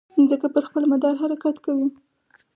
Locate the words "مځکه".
0.21-0.47